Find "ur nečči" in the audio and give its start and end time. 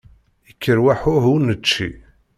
1.33-1.89